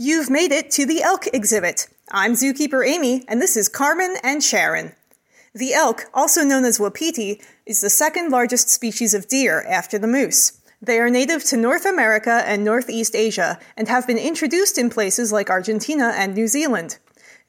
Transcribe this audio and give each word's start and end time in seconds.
You've 0.00 0.30
made 0.30 0.52
it 0.52 0.70
to 0.72 0.86
the 0.86 1.02
elk 1.02 1.26
exhibit. 1.32 1.88
I'm 2.12 2.34
zookeeper 2.34 2.86
Amy, 2.86 3.24
and 3.26 3.42
this 3.42 3.56
is 3.56 3.68
Carmen 3.68 4.14
and 4.22 4.44
Sharon. 4.44 4.92
The 5.56 5.74
elk, 5.74 6.04
also 6.14 6.44
known 6.44 6.64
as 6.64 6.78
wapiti, 6.78 7.42
is 7.66 7.80
the 7.80 7.90
second 7.90 8.30
largest 8.30 8.68
species 8.68 9.12
of 9.12 9.26
deer 9.26 9.66
after 9.68 9.98
the 9.98 10.06
moose. 10.06 10.60
They 10.80 11.00
are 11.00 11.10
native 11.10 11.42
to 11.46 11.56
North 11.56 11.84
America 11.84 12.44
and 12.46 12.64
Northeast 12.64 13.16
Asia 13.16 13.58
and 13.76 13.88
have 13.88 14.06
been 14.06 14.18
introduced 14.18 14.78
in 14.78 14.88
places 14.88 15.32
like 15.32 15.50
Argentina 15.50 16.14
and 16.16 16.32
New 16.32 16.46
Zealand. 16.46 16.98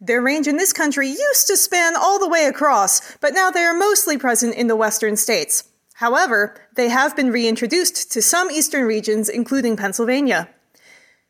Their 0.02 0.20
range 0.20 0.48
in 0.48 0.58
this 0.58 0.74
country 0.74 1.08
used 1.08 1.46
to 1.46 1.56
span 1.56 1.96
all 1.96 2.18
the 2.18 2.28
way 2.28 2.46
across, 2.46 3.16
but 3.18 3.36
now 3.36 3.52
they 3.52 3.62
are 3.62 3.78
mostly 3.78 4.18
present 4.18 4.56
in 4.56 4.66
the 4.66 4.76
western 4.76 5.18
states. 5.18 5.66
However, 5.94 6.60
they 6.76 6.90
have 6.90 7.16
been 7.16 7.30
reintroduced 7.30 8.12
to 8.12 8.24
some 8.24 8.50
eastern 8.50 8.86
regions, 8.86 9.30
including 9.30 9.78
Pennsylvania. 9.78 10.50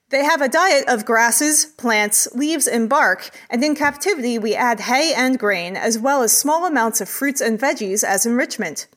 They 0.09 0.23
have 0.23 0.41
a 0.41 0.49
diet 0.49 0.87
of 0.87 1.05
grasses, 1.05 1.65
plants, 1.65 2.27
leaves, 2.33 2.67
and 2.67 2.89
bark, 2.89 3.29
and 3.47 3.63
in 3.63 3.75
captivity 3.75 4.39
we 4.39 4.55
add 4.55 4.79
hay 4.81 5.13
and 5.13 5.37
grain, 5.37 5.75
as 5.77 5.99
well 5.99 6.23
as 6.23 6.35
small 6.35 6.65
amounts 6.65 6.99
of 6.99 7.07
fruits 7.07 7.41
and 7.41 7.59
veggies 7.59 8.03
as 8.03 8.25
enrichment. 8.25 8.87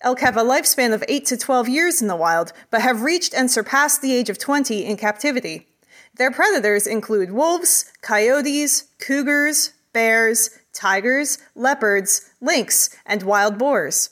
Elk 0.00 0.20
have 0.20 0.36
a 0.36 0.42
lifespan 0.42 0.94
of 0.94 1.04
8 1.08 1.26
to 1.26 1.36
12 1.36 1.68
years 1.68 2.00
in 2.00 2.08
the 2.08 2.16
wild, 2.16 2.54
but 2.70 2.80
have 2.80 3.02
reached 3.02 3.34
and 3.34 3.50
surpassed 3.50 4.00
the 4.00 4.14
age 4.14 4.30
of 4.30 4.38
20 4.38 4.84
in 4.84 4.96
captivity. 4.96 5.66
Their 6.14 6.30
predators 6.30 6.86
include 6.86 7.32
wolves, 7.32 7.92
coyotes, 8.00 8.84
cougars, 8.98 9.74
bears, 9.92 10.50
tigers, 10.72 11.38
leopards, 11.54 12.30
lynx, 12.40 12.88
and 13.04 13.22
wild 13.22 13.58
boars. 13.58 14.10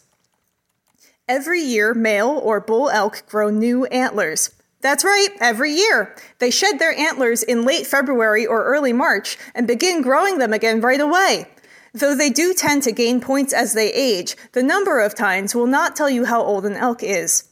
Every 1.27 1.61
year, 1.61 1.95
male 1.95 2.39
or 2.43 2.61
bull 2.61 2.91
elk 2.91 3.23
grow 3.27 3.49
new 3.49 3.87
antlers. 3.87 4.51
That's 4.85 5.03
right, 5.03 5.31
every 5.41 5.73
year. 5.73 6.15
They 6.41 6.51
shed 6.51 6.79
their 6.79 6.93
antlers 6.93 7.43
in 7.43 7.65
late 7.65 7.87
February 7.87 8.47
or 8.47 8.67
early 8.67 8.93
March 8.93 9.39
and 9.55 9.67
begin 9.67 10.03
growing 10.03 10.37
them 10.37 10.53
again 10.53 10.83
right 10.83 11.01
away. 11.01 11.47
Though 11.95 12.15
they 12.15 12.29
do 12.29 12.53
tend 12.53 12.83
to 12.83 12.93
gain 12.93 13.23
points 13.23 13.55
as 13.55 13.73
they 13.73 13.91
age, 13.95 14.37
the 14.53 14.63
number 14.63 15.01
of 15.01 15.15
tines 15.15 15.55
will 15.55 15.67
not 15.67 15.97
tell 15.97 16.11
you 16.11 16.27
how 16.27 16.43
old 16.43 16.67
an 16.67 16.77
elk 16.77 17.03
is. 17.03 17.45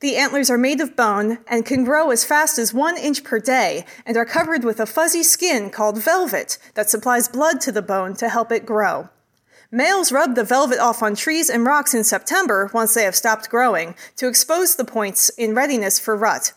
The 0.00 0.16
antlers 0.16 0.50
are 0.50 0.58
made 0.58 0.80
of 0.80 0.96
bone 0.96 1.38
and 1.46 1.64
can 1.64 1.84
grow 1.84 2.10
as 2.10 2.24
fast 2.24 2.58
as 2.58 2.74
one 2.74 2.98
inch 2.98 3.22
per 3.22 3.38
day 3.38 3.84
and 4.04 4.16
are 4.16 4.24
covered 4.24 4.64
with 4.64 4.80
a 4.80 4.84
fuzzy 4.84 5.22
skin 5.22 5.70
called 5.70 6.02
velvet 6.02 6.58
that 6.74 6.90
supplies 6.90 7.28
blood 7.28 7.60
to 7.60 7.70
the 7.70 7.82
bone 7.82 8.14
to 8.16 8.28
help 8.28 8.50
it 8.50 8.66
grow. 8.66 9.10
Males 9.70 10.10
rub 10.10 10.34
the 10.34 10.42
velvet 10.42 10.80
off 10.80 11.04
on 11.04 11.14
trees 11.14 11.50
and 11.50 11.64
rocks 11.64 11.94
in 11.94 12.02
September 12.02 12.68
once 12.74 12.94
they 12.94 13.04
have 13.04 13.14
stopped 13.14 13.48
growing 13.48 13.94
to 14.16 14.26
expose 14.26 14.74
the 14.74 14.84
points 14.84 15.28
in 15.38 15.54
readiness 15.54 15.96
for 15.96 16.16
rut. 16.16 16.52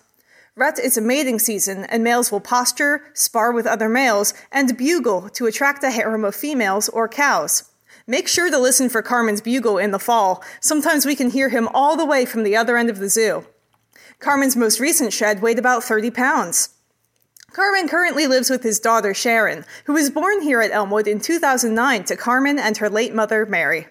Rut 0.56 0.78
is 0.78 0.98
a 0.98 1.02
mating 1.02 1.40
season, 1.40 1.86
and 1.86 2.04
males 2.04 2.32
will 2.32 2.40
posture, 2.40 3.10
spar 3.16 3.52
with 3.52 3.66
other 3.66 3.90
males, 3.90 4.36
and 4.52 4.78
bugle 4.78 5.30
to 5.30 5.48
attract 5.48 5.84
a 5.84 5.90
harem 5.90 6.24
of 6.24 6.36
females 6.36 6.90
or 6.90 7.08
cows. 7.08 7.72
Make 8.06 8.28
sure 8.28 8.52
to 8.52 8.60
listen 8.60 8.88
for 8.88 9.02
Carmen's 9.02 9.42
bugle 9.42 9.80
in 9.80 9.90
the 9.90 9.98
fall. 9.98 10.44
Sometimes 10.60 11.08
we 11.08 11.16
can 11.16 11.32
hear 11.32 11.50
him 11.50 11.68
all 11.74 11.98
the 11.98 12.06
way 12.06 12.24
from 12.24 12.44
the 12.44 12.56
other 12.56 12.78
end 12.78 12.92
of 12.92 13.00
the 13.00 13.10
zoo. 13.10 13.48
Carmen's 14.20 14.56
most 14.56 14.80
recent 14.80 15.12
shed 15.12 15.42
weighed 15.42 15.58
about 15.58 15.84
30 15.84 16.12
pounds. 16.12 16.70
Carmen 17.52 17.88
currently 17.88 18.28
lives 18.28 18.52
with 18.52 18.62
his 18.62 18.80
daughter 18.80 19.16
Sharon, 19.16 19.66
who 19.86 19.94
was 19.94 20.12
born 20.12 20.44
here 20.44 20.62
at 20.62 20.72
Elmwood 20.72 21.08
in 21.08 21.20
2009 21.20 22.04
to 22.04 22.16
Carmen 22.16 22.60
and 22.60 22.78
her 22.78 22.92
late 22.92 23.16
mother 23.16 23.48
Mary. 23.48 23.88